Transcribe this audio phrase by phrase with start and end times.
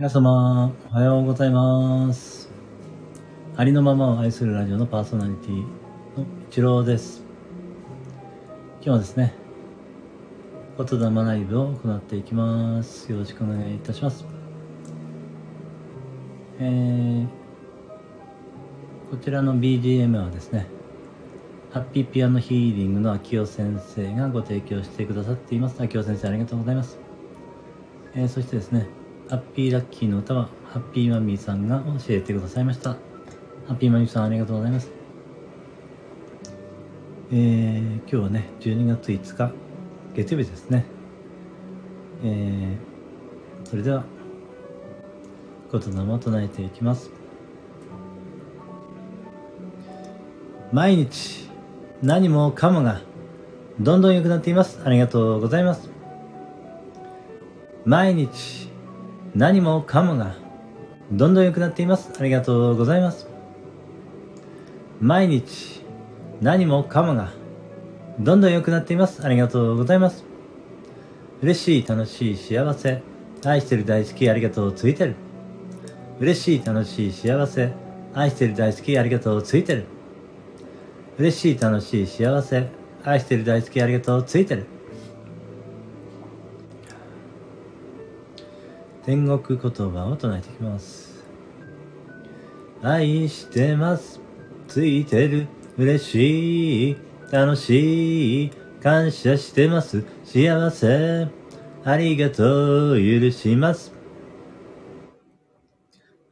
[0.00, 2.50] 皆様、おはようございます。
[3.54, 5.66] ありのままを愛するラジオのパーソナリティの
[6.48, 7.22] 一郎です。
[8.76, 9.34] 今日はですね、
[10.78, 13.12] 言霊ライブを行っていきます。
[13.12, 14.24] よろしくお願いいたします。
[16.60, 17.26] えー、
[19.10, 20.66] こちらの BGM はですね、
[21.72, 25.78] ハッピーピアノヒーリングの秋代先生がご提供してくださっています。
[25.82, 26.98] 秋代先生ありがとうございます。
[28.14, 28.88] えーそしてですね、
[29.30, 32.90] ハッピーラッキーの歌は、ハッピーマミーさんが教えてくださいました。
[32.90, 32.98] ハ
[33.68, 34.90] ッピーマミーさんありがとうございます。
[37.30, 39.52] えー、今日はね、12月5日、
[40.16, 40.84] 月曜日ですね。
[42.24, 44.02] えー、それでは、
[45.70, 47.12] 言霊を唱えていきます。
[50.72, 51.48] 毎日、
[52.02, 53.00] 何もかもが、
[53.78, 54.80] どんどん良くなっています。
[54.84, 55.88] ありがとうございます。
[57.84, 58.69] 毎日
[59.34, 60.34] 何もかもが
[61.12, 62.10] どんどん良くなっています。
[62.18, 63.28] ありがとうございます。
[65.00, 65.84] 毎日
[66.40, 67.32] 何もかもが
[68.18, 69.24] どんどん良くなっています。
[69.24, 70.24] ありがとうございます。
[71.42, 73.02] 嬉しい、楽しい、幸せ。
[73.44, 75.14] 愛してる、大好き、ありがとう、ついてる。
[76.18, 77.72] 嬉しい、楽しい、幸せ。
[78.12, 79.84] 愛してる、大好き、ありがとう、ついてる。
[81.18, 82.66] 嬉しい、楽しい、幸せ。
[83.04, 84.66] 愛してる、大好き、ありがとう、ついてる。
[89.10, 89.58] 天国言
[89.90, 91.24] 葉を唱えていきます。
[92.80, 94.20] 愛してます。
[94.68, 95.48] ついてる。
[95.76, 96.96] 嬉しい。
[97.32, 98.50] 楽しい。
[98.80, 100.04] 感謝してます。
[100.24, 101.26] 幸せ。
[101.82, 102.98] ありがとう。
[102.98, 103.92] 許します。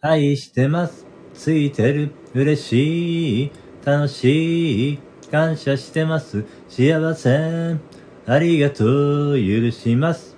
[0.01, 1.05] 愛してます。
[1.35, 2.13] ついてる。
[2.33, 3.53] 嬉しい。
[3.85, 4.99] 楽しい。
[5.33, 6.45] 感謝してます。
[6.69, 7.77] 幸せ。
[8.25, 9.35] ありがとう。
[9.35, 10.38] 許します。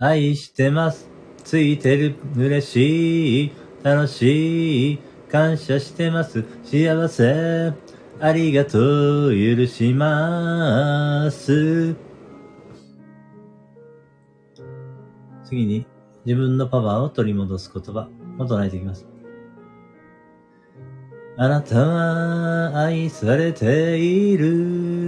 [0.00, 1.10] 愛してます。
[1.42, 2.14] ついてる。
[2.36, 3.52] 嬉しい。
[3.82, 4.98] 楽しい。
[5.28, 6.44] 感謝してます。
[6.62, 7.72] 幸せ。
[8.20, 9.30] ありがとう。
[9.32, 11.96] 許します。
[15.44, 15.84] 次に、
[16.24, 19.04] 自分のパワーを取り戻す言葉を唱えていきます。
[21.38, 25.07] あなたは愛されている。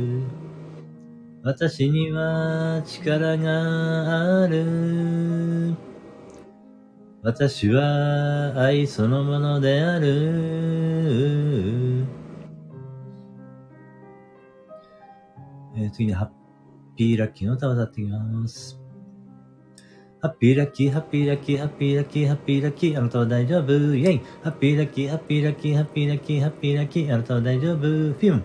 [1.43, 5.75] 私には力がある。
[7.23, 10.07] 私は愛そのものである。
[15.75, 16.29] えー次にハッ
[16.95, 18.79] ピーラッキーの歌を歌っていきます。
[20.21, 28.43] ハッピーラッキー、ハッピーラッキー、ハッピーラッキー、ハッピーラッキー、あなたは大丈夫、イェイハッピーラッキー、ハッピーラッキー、ハッピーラッキー、ハッピーラッキー、あなたは大丈夫、フィム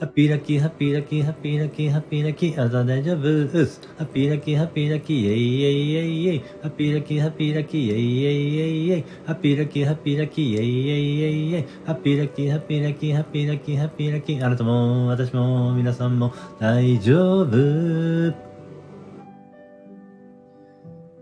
[0.00, 18.34] ハッピーラッキー、ハッピーラッキー、ハッピーラッキー、ハッピーラッキー、あなたは大丈夫、ウスハッピーラッキー、ハッピーラッキー、イェイイェイイェイイェイハッピーラッキー、ハッピーラッキー、イェイイェイイェイイェイハッピーラッキー、ハッピーラッキー、イェイイェイイェイイェイハッピーラッキー、ハッピーラッキー、ハッピーラッキー、ハッピーラッキー、あなたも、私も、皆さんも、大丈夫。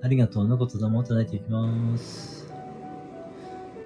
[0.01, 2.55] ありがとうの言霊を唱えていきます。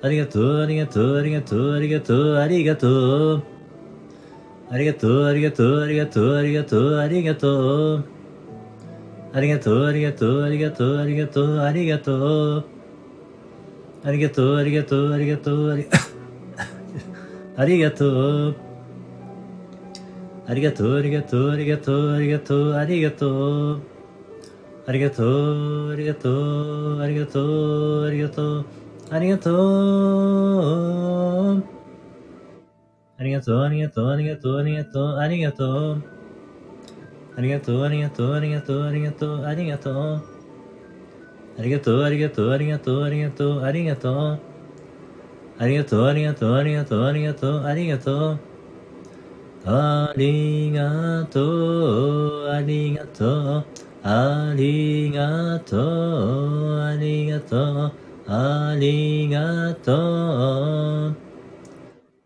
[0.03, 3.62] ありがとう、ありがとう、ありがとう、ありがとう、ありがとう。
[4.73, 8.05] ありがとう、ありがとう、ありがとう、ありがとう、ありがとう。
[9.31, 12.65] ありがとう、ありがとう、ありがとう、ありがとう、ありがとう。
[14.03, 15.87] ありがとう、ありがとう、ありがとう、あり
[17.55, 18.55] ありがとう。
[20.47, 23.81] ありがとう、ありがとう、ありがとう、ありがとう、ありがとう。
[24.87, 26.31] ありがとう、ありがと
[26.97, 28.65] う、ありがとう、ありがとう、
[29.11, 29.51] ありがと
[31.41, 31.42] う。
[33.37, 36.07] ありがとう、ありがとう、ありがとう、ありがとう、ありがとう。
[37.35, 40.25] ありがとう、ありがとう、ありがとう、ありがとう、ありがとう。
[41.57, 44.43] ありがとう、ありがとう、ありがとう、ありがとう、ありがとう。
[45.55, 48.45] ありがとう、ありがとう、ありがとう、ありがとう、ありがとう。
[49.65, 51.41] ありがと
[52.47, 53.73] う、ありがとう。
[54.03, 61.22] ありがとう、ありがとう、ありがとう。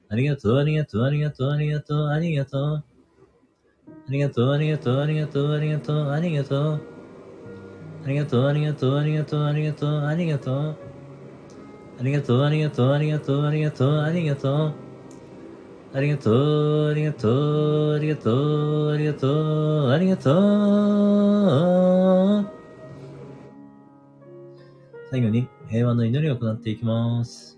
[0.08, 2.84] ありがとう、ありがとう、ありがとう、ありがとう、ありがとう。
[4.08, 6.80] ありがとう、ありがとう、ありがとう、ありがとう、ありがとう。
[8.04, 10.74] ありがとう、ありがとう、ありがとう、ありがとう、ありがとう。
[11.98, 14.74] ありがとう、ありがとう、ありがとう、ありがとう、ありがとう。
[15.92, 20.30] ありがとう、ありがとう、ありがとう、ありがとう、ありがと
[22.42, 22.46] う。
[25.10, 27.55] 最後に平和の祈りを行っていきます。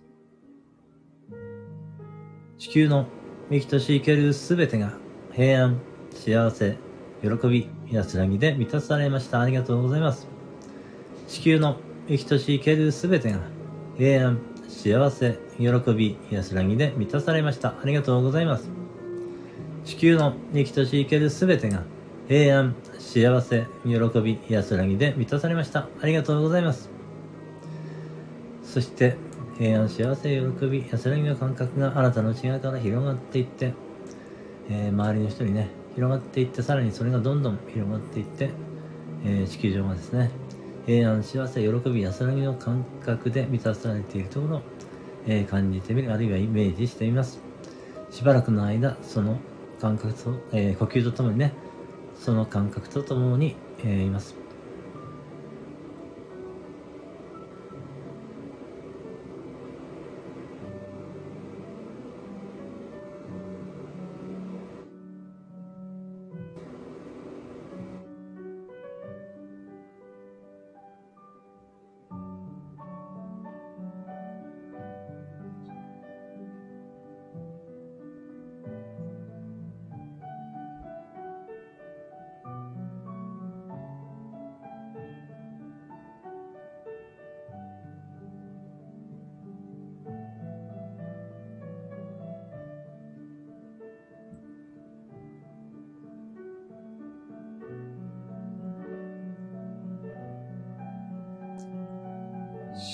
[2.59, 3.07] 地球の
[3.51, 4.93] 生きとし生けるすべてが
[5.33, 6.77] 平安、幸せ、
[7.23, 9.41] 喜び、安らぎで満たされました。
[9.41, 10.27] ありがとうございます。
[11.29, 11.77] 地球の
[12.09, 13.39] 生きとし生けるすべてが
[13.97, 17.77] 平安、幸せ、喜び、安らぎで満たされました。
[17.81, 18.69] ありがとうございます。
[19.85, 21.85] 地球の生きとし生けるすべてが
[22.27, 25.89] 平安、幸せ、喜び、安らぎで満たされました。
[26.03, 26.91] ありがとうございます。
[28.65, 29.17] そして、
[29.59, 33.75] 平安、幸せ、喜び、安らぎの感覚があなたの内側から広がっていって、
[34.71, 38.51] えー、周りの人にね、広がっていって、さらにそれがどんどん広がっていって、
[39.25, 40.31] えー、地球上がですね、
[40.87, 44.63] 平安、幸せ、喜び、安らぎの感覚で満たされているところを、
[45.27, 47.41] えー、感じてみる、あるいはイメージしてみます。
[48.13, 49.41] しばらくの間、その
[49.81, 51.53] 感覚と、え、呼吸とともにね、
[52.15, 54.48] その感覚とともに、え、います。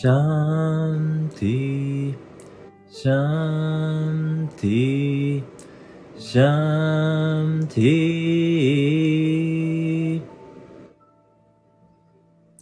[0.04, 2.14] シャンティ、
[2.90, 5.42] シャンティ、
[6.18, 10.20] シャンティ。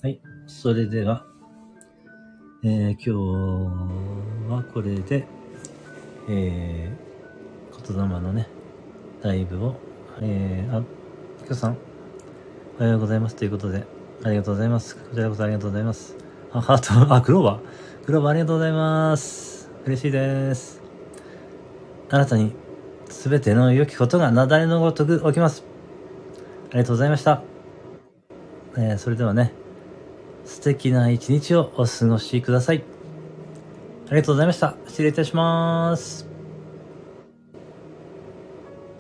[0.03, 0.21] はい。
[0.47, 1.27] それでは、
[2.63, 3.11] えー、今日
[4.49, 5.27] はこれで、
[6.29, 8.47] えー、言霊のね、
[9.21, 9.75] ライブを、
[10.21, 10.85] えー、あ、
[11.45, 11.79] きょさん、
[12.79, 13.85] おはようございますということで、
[14.23, 14.95] ありがとうございます。
[14.95, 16.22] こちらこそありがとうございます。
[16.55, 18.05] あ、ハート、あ、クローバー。
[18.05, 19.71] クローバーありがとうございます。
[19.87, 20.83] 嬉しいです。
[22.11, 22.53] あなたに
[23.09, 25.65] 全ての良きことが雪崩のごとく起きます。
[26.71, 27.43] ありがとうございました。
[28.77, 29.53] えー、それではね、
[30.45, 32.85] 素敵な一日をお過ごしください。
[34.09, 34.77] ありがとうございました。
[34.87, 36.32] 失礼いたします。